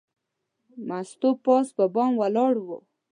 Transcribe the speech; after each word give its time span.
مستو 0.87 1.29
پاس 1.45 1.67
په 1.77 1.85
بام 1.93 2.11
ولاړه 2.21 2.61
وه. 2.67 2.77